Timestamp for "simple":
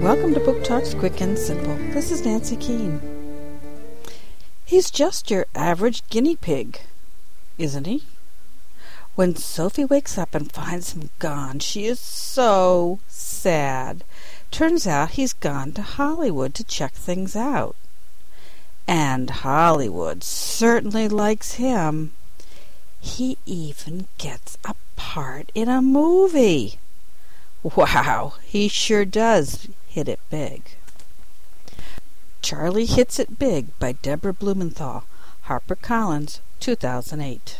1.38-1.74